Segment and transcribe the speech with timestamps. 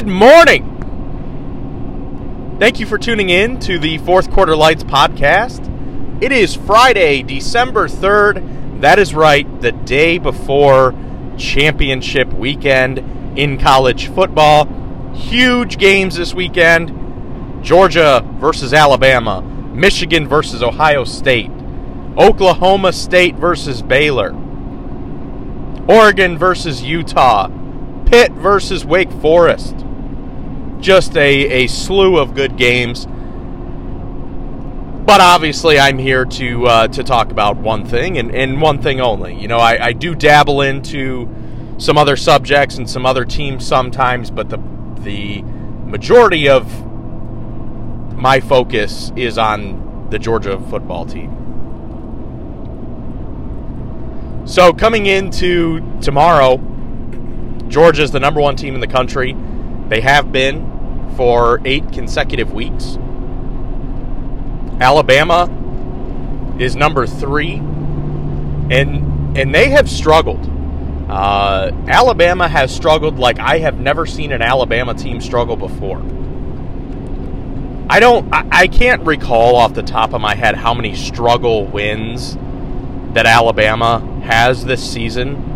[0.00, 0.64] Good morning.
[2.58, 6.22] Thank you for tuning in to the Fourth Quarter Lights podcast.
[6.22, 8.80] It is Friday, December 3rd.
[8.80, 10.94] That is right, the day before
[11.36, 14.64] championship weekend in college football.
[15.12, 21.50] Huge games this weekend Georgia versus Alabama, Michigan versus Ohio State,
[22.16, 24.30] Oklahoma State versus Baylor,
[25.86, 27.48] Oregon versus Utah,
[28.06, 29.84] Pitt versus Wake Forest.
[30.80, 33.06] Just a, a slew of good games.
[35.06, 39.00] But obviously, I'm here to uh, to talk about one thing and, and one thing
[39.00, 39.34] only.
[39.34, 41.28] You know, I, I do dabble into
[41.78, 44.58] some other subjects and some other teams sometimes, but the
[45.00, 46.86] the majority of
[48.16, 51.36] my focus is on the Georgia football team.
[54.46, 56.58] So coming into tomorrow,
[57.68, 59.36] Georgia is the number one team in the country.
[59.90, 62.96] They have been for eight consecutive weeks.
[64.80, 65.44] Alabama
[66.58, 67.54] is number three,
[68.70, 70.48] and and they have struggled.
[71.10, 76.00] Uh, Alabama has struggled like I have never seen an Alabama team struggle before.
[77.90, 81.66] I don't, I, I can't recall off the top of my head how many struggle
[81.66, 82.36] wins
[83.14, 85.49] that Alabama has this season.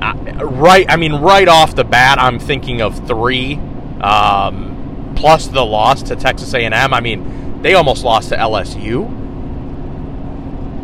[0.00, 0.14] Uh,
[0.44, 3.54] right, I mean, right off the bat, I'm thinking of three,
[4.00, 6.74] um, plus the loss to Texas A&M.
[6.74, 9.22] I mean, they almost lost to LSU.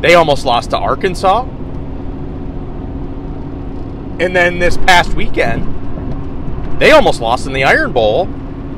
[0.01, 1.43] They almost lost to Arkansas.
[4.21, 8.27] And then this past weekend, they almost lost in the Iron Bowl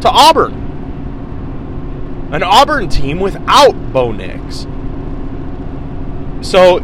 [0.00, 0.54] to Auburn.
[2.32, 4.66] An Auburn team without Bo Nix.
[6.40, 6.80] So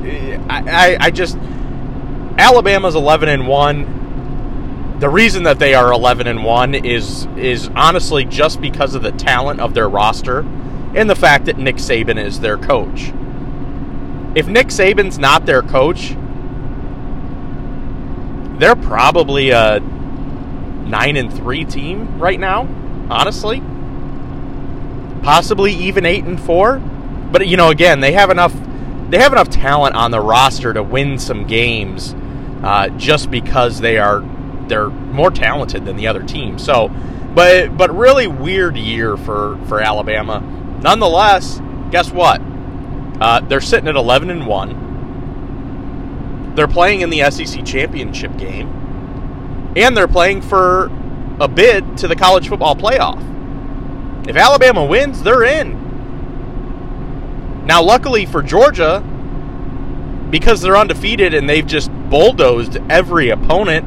[0.48, 1.36] I, I, I just
[2.38, 4.96] Alabama's eleven and one.
[5.00, 9.10] The reason that they are eleven and one is is honestly just because of the
[9.10, 10.40] talent of their roster
[10.94, 13.12] and the fact that Nick Saban is their coach.
[14.36, 16.14] If Nick Saban's not their coach,
[18.60, 22.68] they're probably a nine and three team right now,
[23.10, 23.60] honestly.
[25.24, 26.78] Possibly even eight and four.
[26.78, 28.54] But you know, again, they have enough
[29.10, 32.14] they have enough talent on the roster to win some games
[32.62, 34.24] uh, just because they are
[34.68, 36.58] they're more talented than the other team.
[36.58, 36.88] So,
[37.34, 40.40] but but really weird year for for Alabama.
[40.82, 41.60] Nonetheless,
[41.90, 42.40] guess what?
[43.20, 44.86] Uh, they're sitting at eleven and one.
[46.54, 48.68] They're playing in the SEC championship game,
[49.76, 50.90] and they're playing for
[51.40, 53.24] a bid to the college football playoff.
[54.28, 55.86] If Alabama wins, they're in.
[57.64, 59.00] Now, luckily for Georgia,
[60.30, 63.86] because they're undefeated and they've just bulldozed every opponent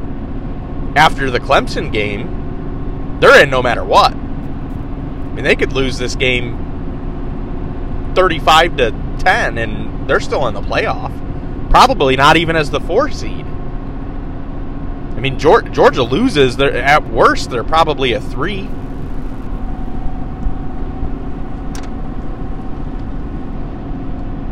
[0.96, 4.12] after the Clemson game, they're in no matter what.
[4.12, 10.60] I mean, they could lose this game 35 to 10 and they're still in the
[10.60, 11.10] playoff.
[11.70, 13.46] Probably not even as the four seed.
[15.16, 16.56] I mean, Georgia loses.
[16.56, 18.68] They're, at worst, they're probably a three.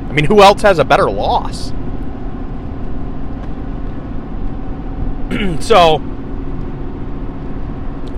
[0.08, 1.72] I mean, who else has a better loss?
[5.60, 5.98] so,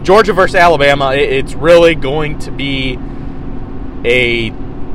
[0.03, 2.99] Georgia versus Alabama, it's really going to be
[4.05, 4.53] a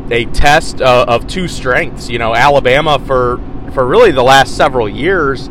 [0.09, 2.09] a test of two strengths.
[2.09, 3.37] You know, Alabama for
[3.73, 5.49] for really the last several years,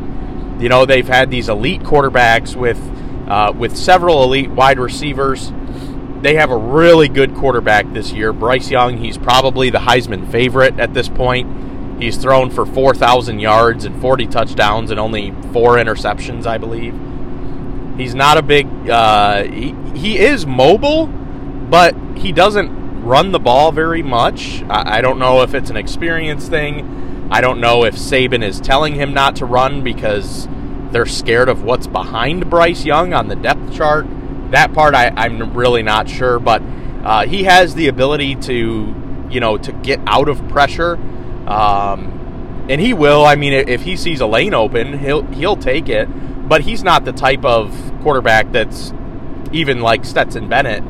[0.59, 2.81] you know, they've had these elite quarterbacks with
[3.28, 5.53] uh, with several elite wide receivers.
[6.22, 8.97] They have a really good quarterback this year, Bryce Young.
[8.99, 11.47] He's probably the Heisman favorite at this point.
[11.98, 16.94] He's thrown for 4,000 yards and 40 touchdowns and only four interceptions, I believe.
[17.96, 18.66] He's not a big.
[18.88, 24.62] Uh, he, he is mobile, but he doesn't run the ball very much.
[24.64, 27.28] I, I don't know if it's an experience thing.
[27.30, 30.46] I don't know if Saban is telling him not to run because
[30.90, 34.06] they're scared of what's behind Bryce Young on the depth chart.
[34.50, 36.62] That part I, am really not sure, but
[37.04, 38.94] uh, he has the ability to,
[39.31, 40.99] you know, to get out of pressure,
[41.46, 43.25] um, and he will.
[43.25, 46.08] I mean, if he sees a lane open, he'll he'll take it.
[46.48, 48.93] But he's not the type of quarterback that's
[49.52, 50.84] even like Stetson Bennett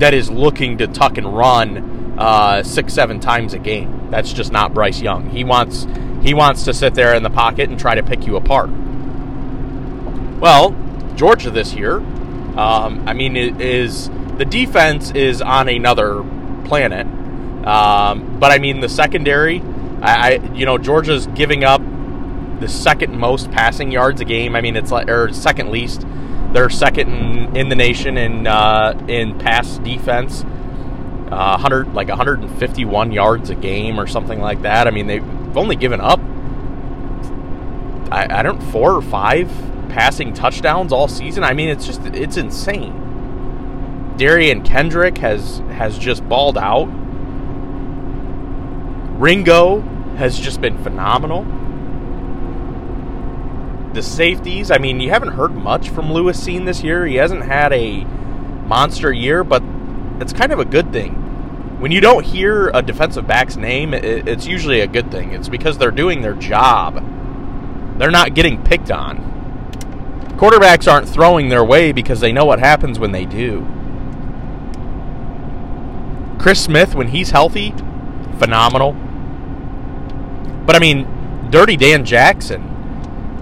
[0.00, 4.08] that is looking to tuck and run uh, six, seven times a game.
[4.10, 5.30] That's just not Bryce Young.
[5.30, 5.86] He wants
[6.22, 8.70] he wants to sit there in the pocket and try to pick you apart.
[10.40, 10.76] Well,
[11.16, 16.24] Georgia this year, um, I mean, is the defense is on another
[16.64, 17.06] planet.
[17.66, 19.60] Um, but I mean, the secondary,
[20.02, 21.80] I, I you know Georgia's giving up
[22.60, 24.54] the second most passing yards a game.
[24.54, 26.06] I mean, it's like or second least.
[26.52, 30.44] They're second in, in the nation in uh, in pass defense.
[31.30, 34.88] Uh, 100 like 151 yards a game or something like that.
[34.88, 36.18] I mean, they've only given up
[38.10, 39.48] I, I don't four or five
[39.88, 41.44] passing touchdowns all season.
[41.44, 42.92] I mean, it's just it's insane.
[44.16, 46.88] Derion Kendrick has has just balled out.
[49.20, 49.82] Ringo
[50.16, 51.44] has just been phenomenal.
[53.92, 57.04] The safeties, I mean, you haven't heard much from Lewis Cine this year.
[57.04, 59.62] He hasn't had a monster year, but
[60.20, 61.12] it's kind of a good thing.
[61.80, 65.32] When you don't hear a defensive back's name, it's usually a good thing.
[65.32, 66.94] It's because they're doing their job.
[67.98, 69.18] They're not getting picked on.
[70.38, 73.66] Quarterbacks aren't throwing their way because they know what happens when they do.
[76.38, 77.74] Chris Smith, when he's healthy,
[78.38, 78.96] phenomenal.
[80.66, 82.62] But I mean, Dirty Dan Jackson,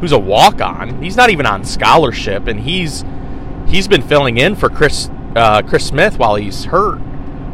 [0.00, 3.04] who's a walk-on, he's not even on scholarship, and he's
[3.66, 7.00] he's been filling in for Chris uh, Chris Smith while he's hurt.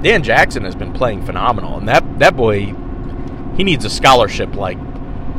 [0.03, 2.75] Dan Jackson has been playing phenomenal, and that that boy,
[3.57, 4.79] he needs a scholarship like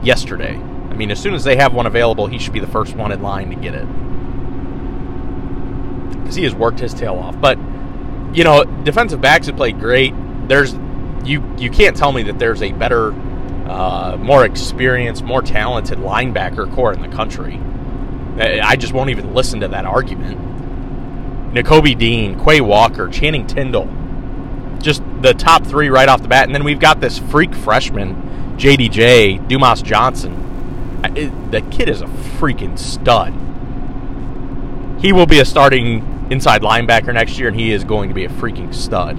[0.03, 0.55] yesterday.
[0.55, 3.11] I mean, as soon as they have one available, he should be the first one
[3.11, 3.85] in line to get it
[6.25, 7.39] because he has worked his tail off.
[7.39, 7.57] But
[8.33, 10.13] you know, defensive backs have played great.
[10.47, 10.73] There's
[11.23, 13.11] you you can't tell me that there's a better
[13.65, 17.59] uh, more experienced, more talented linebacker corps in the country.
[18.37, 20.39] I just won't even listen to that argument.
[21.53, 23.87] Nakobe Dean, Quay Walker, Channing Tindall,
[24.81, 26.45] just the top three right off the bat.
[26.45, 28.15] And then we've got this freak freshman,
[28.57, 30.41] JDJ, Dumas Johnson.
[31.51, 33.33] The kid is a freaking stud.
[35.01, 38.25] He will be a starting inside linebacker next year, and he is going to be
[38.25, 39.17] a freaking stud.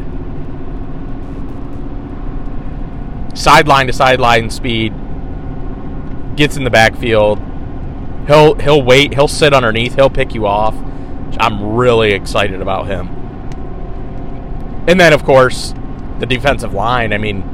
[3.37, 4.93] Sideline to sideline speed,
[6.37, 7.41] gets in the backfield.
[8.27, 10.75] He'll he'll wait, he'll sit underneath, he'll pick you off.
[11.39, 13.09] I'm really excited about him.
[14.89, 15.75] And then of course,
[16.19, 17.53] the defensive line, I mean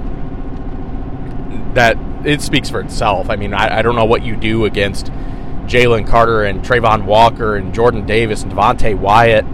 [1.75, 3.31] that it speaks for itself.
[3.31, 5.07] I mean, I, I don't know what you do against
[5.67, 9.45] Jalen Carter and Travon Walker and Jordan Davis and Devonte Wyatt.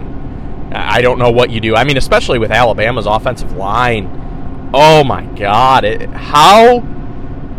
[0.71, 1.75] I don't know what you do.
[1.75, 4.18] I mean, especially with Alabama's offensive line
[4.73, 5.83] Oh my God!
[5.83, 6.81] It, how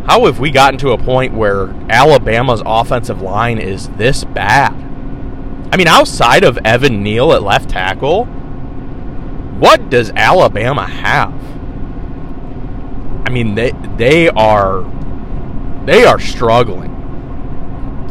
[0.06, 4.72] how have we gotten to a point where Alabama's offensive line is this bad?
[5.72, 11.34] I mean, outside of Evan Neal at left tackle, what does Alabama have?
[13.26, 14.82] I mean, they they are
[15.84, 16.90] they are struggling,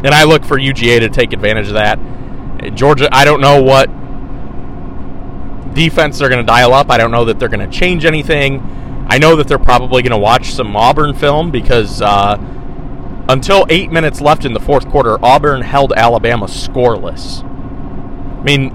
[0.03, 1.99] and I look for UGA to take advantage of that.
[2.75, 3.89] Georgia, I don't know what
[5.73, 6.89] defense they're going to dial up.
[6.89, 8.59] I don't know that they're going to change anything.
[9.09, 12.37] I know that they're probably going to watch some Auburn film because uh,
[13.27, 17.43] until eight minutes left in the fourth quarter, Auburn held Alabama scoreless.
[17.43, 18.69] I mean,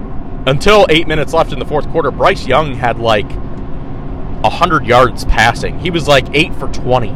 [0.45, 5.79] until eight minutes left in the fourth quarter, Bryce Young had like 100 yards passing.
[5.79, 7.09] He was like 8 for 20.
[7.09, 7.13] I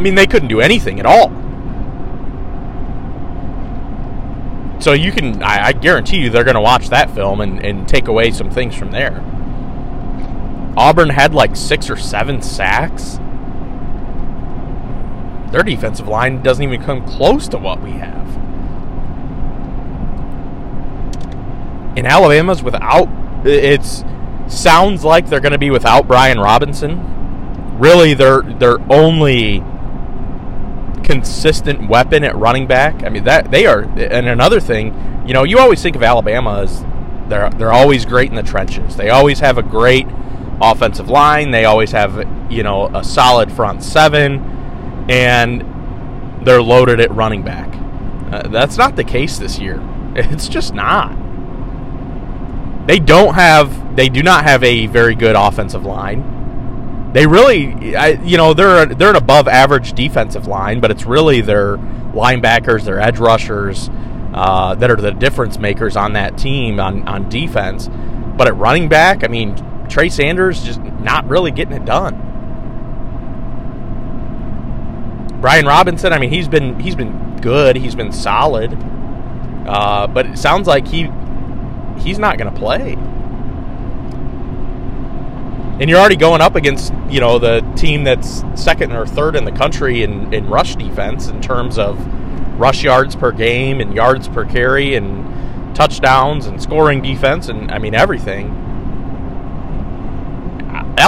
[0.00, 1.28] mean, they couldn't do anything at all.
[4.80, 7.86] So you can, I, I guarantee you, they're going to watch that film and, and
[7.86, 9.22] take away some things from there.
[10.78, 13.18] Auburn had like six or seven sacks.
[15.50, 18.28] Their defensive line doesn't even come close to what we have.
[21.98, 23.08] In Alabama's without
[23.44, 24.04] it's
[24.46, 27.78] sounds like they're going to be without Brian Robinson.
[27.78, 29.64] Really, their their only
[31.02, 33.02] consistent weapon at running back.
[33.02, 33.80] I mean that they are.
[33.80, 36.84] And another thing, you know, you always think of Alabama as
[37.28, 38.96] they're they're always great in the trenches.
[38.96, 40.06] They always have a great
[40.60, 41.50] offensive line.
[41.50, 47.74] They always have, you know, a solid front seven, and they're loaded at running back.
[48.32, 49.82] Uh, that's not the case this year.
[50.18, 51.16] It's just not.
[52.88, 53.94] They don't have.
[53.94, 57.12] They do not have a very good offensive line.
[57.12, 61.40] They really, I, you know, they're they're an above average defensive line, but it's really
[61.40, 63.90] their linebackers, their edge rushers,
[64.34, 67.88] uh, that are the difference makers on that team on on defense.
[68.36, 69.54] But at running back, I mean,
[69.88, 72.24] Trey Sanders just not really getting it done.
[75.40, 78.76] Brian Robinson, I mean, he's been he's been good, he's been solid,
[79.66, 81.08] uh, but it sounds like he
[81.98, 82.94] he's not going to play.
[85.80, 89.44] And you're already going up against you know the team that's second or third in
[89.44, 92.04] the country in, in rush defense in terms of
[92.58, 97.78] rush yards per game and yards per carry and touchdowns and scoring defense and I
[97.78, 98.64] mean everything.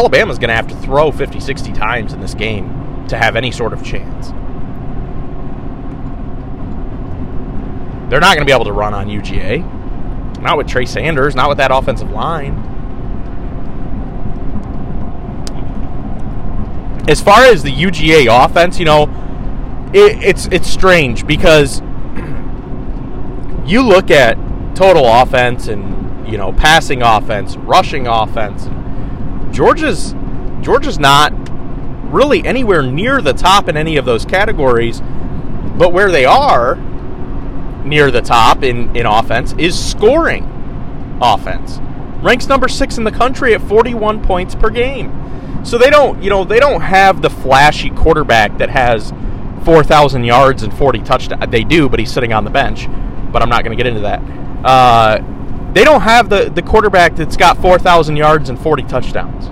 [0.00, 3.50] Alabama's going to have to throw 50, 60 times in this game to have any
[3.50, 4.28] sort of chance.
[8.08, 10.40] They're not going to be able to run on UGA.
[10.40, 12.54] Not with Trey Sanders, not with that offensive line.
[17.06, 19.02] As far as the UGA offense, you know,
[19.92, 21.80] it, it's it's strange because
[23.66, 24.38] you look at
[24.74, 28.66] total offense and you know passing offense, rushing offense.
[29.52, 30.14] Georgia's
[30.62, 31.32] Georgia's not
[32.12, 35.00] really anywhere near the top in any of those categories,
[35.78, 36.76] but where they are
[37.84, 40.44] near the top in, in offense is scoring
[41.22, 41.78] offense.
[42.22, 45.16] Ranks number six in the country at 41 points per game.
[45.64, 49.12] So they don't, you know, they don't have the flashy quarterback that has
[49.64, 51.50] 4,000 yards and 40 touchdowns.
[51.50, 52.86] They do, but he's sitting on the bench.
[53.32, 54.20] But I'm not going to get into that.
[54.64, 55.18] Uh,
[55.72, 59.48] they don't have the, the quarterback that's got 4,000 yards and 40 touchdowns.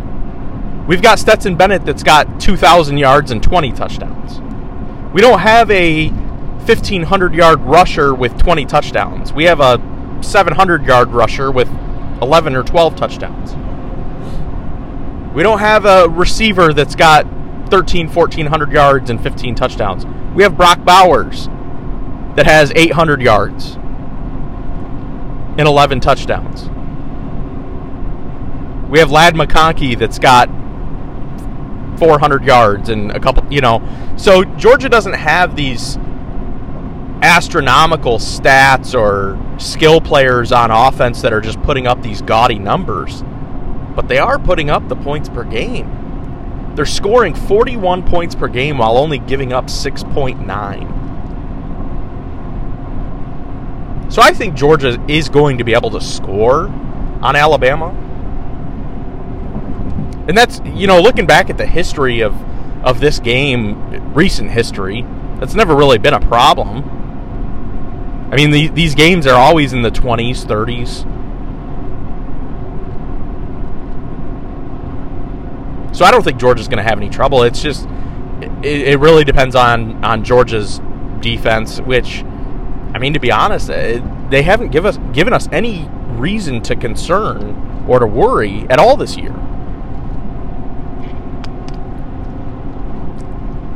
[0.89, 4.41] We've got Stetson Bennett that's got 2,000 yards and 20 touchdowns.
[5.13, 9.33] We don't have a 1,500 yard rusher with 20 touchdowns.
[9.33, 9.81] We have a
[10.23, 11.69] 700 yard rusher with
[12.21, 13.55] 11 or 12 touchdowns.
[15.35, 17.27] We don't have a receiver that's got
[17.71, 20.05] 13, 1400 yards and 15 touchdowns.
[20.35, 21.47] We have Brock Bowers
[22.35, 23.79] that has 800 yards
[25.59, 26.63] and 11 touchdowns.
[28.91, 30.49] We have Ladd McConkey that's got
[31.99, 33.83] 400 yards and a couple, you know.
[34.17, 35.99] So Georgia doesn't have these
[37.21, 43.25] astronomical stats or skill players on offense that are just putting up these gaudy numbers,
[43.97, 46.73] but they are putting up the points per game.
[46.77, 51.08] They're scoring 41 points per game while only giving up 6.9.
[54.09, 56.69] So I think Georgia is going to be able to score
[57.21, 57.89] on Alabama.
[60.27, 62.35] And that's, you know, looking back at the history of,
[62.85, 65.05] of this game, recent history,
[65.39, 66.85] that's never really been a problem.
[68.31, 71.05] I mean, the, these games are always in the 20s, 30s.
[75.95, 77.43] So I don't think Georgia's going to have any trouble.
[77.43, 77.89] It's just,
[78.63, 80.81] it, it really depends on, on Georgia's
[81.21, 82.23] defense, which
[82.95, 86.77] I mean, to be honest, uh, they haven't give us given us any reason to
[86.77, 89.35] concern or to worry at all this year.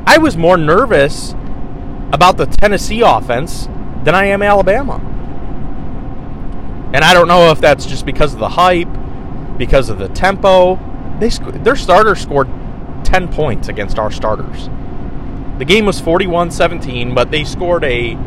[0.06, 1.34] I was more nervous
[2.12, 3.66] about the Tennessee offense
[4.04, 5.00] than I am Alabama.
[6.92, 8.88] And I don't know if that's just because of the hype,
[9.56, 10.78] because of the tempo.
[11.18, 12.48] They their starter scored
[13.04, 14.68] 10 points against our starters.
[15.58, 18.18] The game was 41-17, but they scored a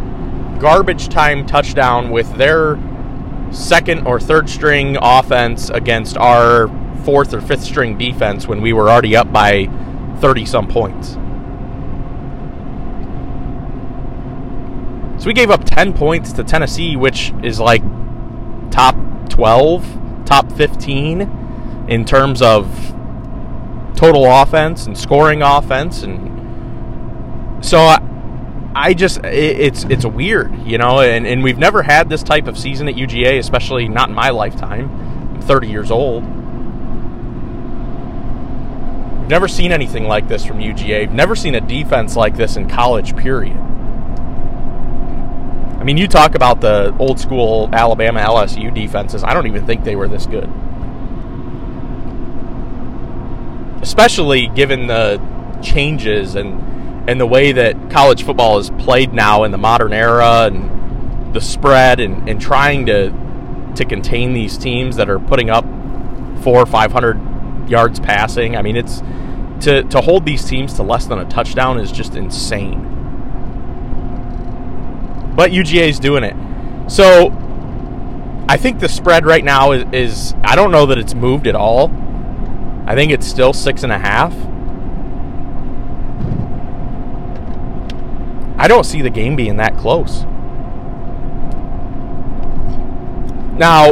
[0.59, 2.77] garbage time touchdown with their
[3.51, 6.67] second or third string offense against our
[7.03, 9.65] fourth or fifth string defense when we were already up by
[10.19, 11.17] 30 some points.
[15.21, 17.81] So we gave up 10 points to Tennessee, which is like
[18.71, 18.95] top
[19.29, 22.93] 12, top 15 in terms of
[23.95, 26.35] total offense and scoring offense and
[27.63, 28.14] so I
[28.93, 32.89] just it's it's weird, you know, and, and we've never had this type of season
[32.89, 34.89] at UGA, especially not in my lifetime.
[35.33, 36.25] I'm 30 years old.
[39.19, 40.99] We've never seen anything like this from UGA.
[40.99, 43.57] We've never seen a defense like this in college, period.
[45.79, 49.23] I mean, you talk about the old school Alabama LSU defenses.
[49.23, 50.49] I don't even think they were this good.
[53.81, 55.21] Especially given the
[55.63, 56.74] changes and
[57.07, 61.41] and the way that college football is played now in the modern era and the
[61.41, 63.13] spread and, and trying to
[63.75, 65.65] to contain these teams that are putting up
[66.41, 67.19] four or five hundred
[67.69, 68.55] yards passing.
[68.55, 69.01] I mean, it's
[69.61, 72.91] to to hold these teams to less than a touchdown is just insane.
[75.35, 76.35] But UGA is doing it.
[76.89, 77.31] So
[78.47, 81.55] I think the spread right now is, is I don't know that it's moved at
[81.55, 81.91] all.
[82.87, 84.33] I think it's still six and a half.
[88.65, 90.23] I don't see the game being that close.
[93.59, 93.91] Now,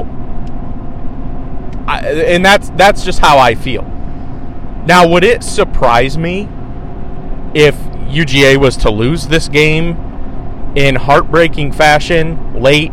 [1.86, 3.84] I, and that's that's just how I feel.
[4.88, 6.50] Now, would it surprise me
[7.53, 7.75] if
[8.10, 9.92] UGA was to lose this game
[10.75, 12.92] in heartbreaking fashion late,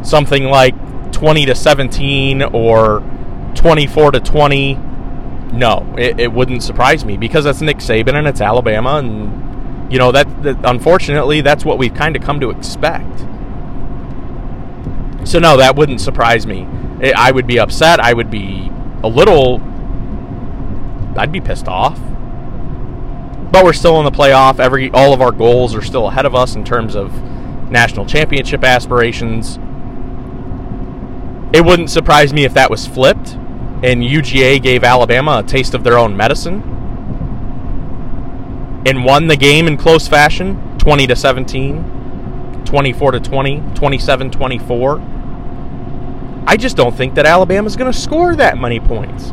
[0.00, 3.00] something like 20 to 17 or
[3.54, 4.74] 24 to 20?
[5.52, 9.45] No, it, it wouldn't surprise me because that's Nick Saban and it's Alabama and
[9.90, 13.20] you know that, that unfortunately that's what we've kind of come to expect.
[15.26, 16.66] So no, that wouldn't surprise me.
[17.14, 18.00] I would be upset.
[18.00, 18.70] I would be
[19.02, 19.60] a little.
[21.16, 21.98] I'd be pissed off.
[23.52, 24.60] But we're still in the playoff.
[24.60, 27.12] Every all of our goals are still ahead of us in terms of
[27.70, 29.58] national championship aspirations.
[31.52, 33.36] It wouldn't surprise me if that was flipped
[33.82, 36.75] and UGA gave Alabama a taste of their own medicine
[38.86, 45.00] and won the game in close fashion 20 to 17, 24 to 20, 27 24.
[46.46, 49.30] I just don't think that Alabama's going to score that many points.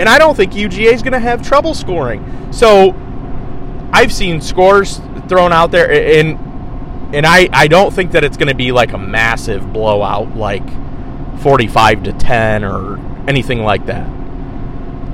[0.00, 2.50] And I don't think UGA is going to have trouble scoring.
[2.50, 2.94] So
[3.92, 6.38] I've seen scores thrown out there, and
[7.14, 10.66] and I, I don't think that it's going to be like a massive blowout, like
[11.40, 12.96] 45 to 10 or
[13.28, 14.21] anything like that.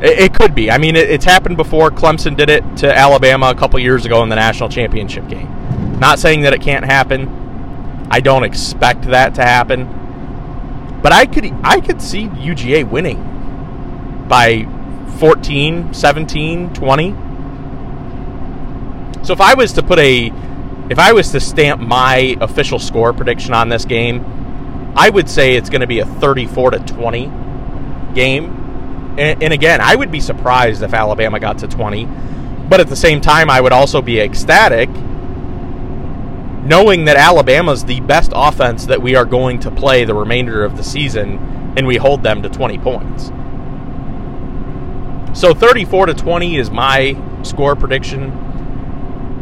[0.00, 0.70] It, could be.
[0.70, 1.90] I mean, it, it's happened before.
[1.90, 5.98] Clemson did it to Alabama a couple years ago in the national championship game.
[5.98, 8.06] Not saying that it can't happen.
[8.10, 9.88] I don't expect that to happen.
[11.02, 14.66] But I could I could see UGA winning by
[15.18, 17.10] 14, 17, 20.
[19.24, 20.32] So if I was to put a
[20.90, 24.24] if I was to stamp my official score prediction on this game,
[24.96, 27.30] I would say it's going to be a 34 to 20
[28.14, 28.67] game.
[29.18, 32.06] And, and, again, I would be surprised if Alabama got to 20.
[32.68, 34.88] But at the same time, I would also be ecstatic
[36.68, 40.76] knowing that Alabama's the best offense that we are going to play the remainder of
[40.76, 41.38] the season
[41.76, 43.32] and we hold them to 20 points.
[45.38, 48.32] So 34 to 20 is my score prediction.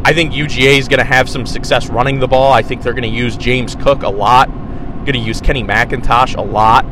[0.05, 2.53] I think UGA is going to have some success running the ball.
[2.53, 4.47] I think they're going to use James Cook a lot.
[5.05, 6.85] Going to use Kenny McIntosh a lot.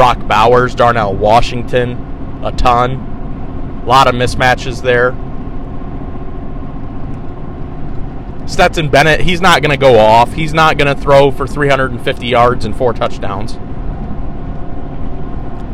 [0.00, 3.82] Brock Bowers, Darnell Washington, a ton.
[3.82, 5.10] A lot of mismatches there.
[8.48, 10.32] Stetson Bennett, he's not going to go off.
[10.32, 13.58] He's not going to throw for 350 yards and four touchdowns.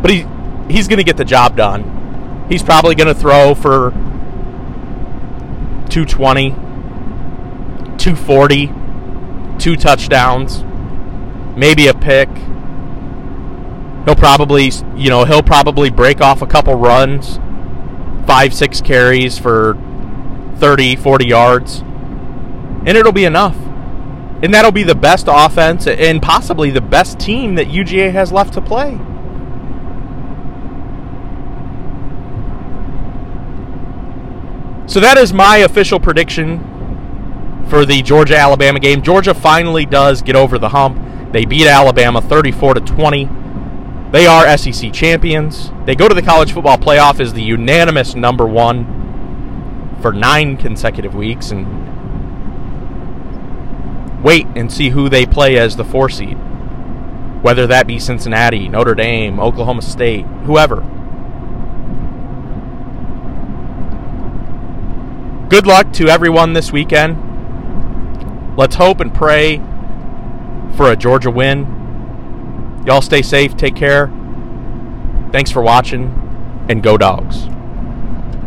[0.03, 0.27] But he
[0.69, 2.47] he's going to get the job done.
[2.49, 3.93] He's probably going to throw for
[5.89, 6.51] 220,
[7.97, 8.73] 240,
[9.61, 10.65] two touchdowns,
[11.57, 12.29] maybe a pick.
[14.07, 17.41] He'll probably, you know, he'll probably break off a couple runs,
[18.25, 19.77] five, six carries for
[20.59, 23.57] 30, 40 yards, and it'll be enough.
[24.43, 28.55] And that'll be the best offense and possibly the best team that UGA has left
[28.55, 28.97] to play.
[34.87, 39.03] So that is my official prediction for the Georgia Alabama game.
[39.03, 41.33] Georgia finally does get over the hump.
[41.33, 43.46] They beat Alabama 34 to 20.
[44.13, 45.71] They are SEC champions.
[45.85, 51.15] They go to the college football playoff as the unanimous number 1 for 9 consecutive
[51.15, 51.85] weeks and
[54.23, 56.37] wait and see who they play as the 4 seed.
[57.43, 60.85] Whether that be Cincinnati, Notre Dame, Oklahoma State, whoever.
[65.57, 67.17] good luck to everyone this weekend.
[68.59, 69.57] Let's hope and pray
[70.77, 71.76] for a Georgia win.
[72.87, 74.07] Y'all stay safe, take care.
[75.33, 76.05] Thanks for watching,
[76.69, 77.49] and go dogs.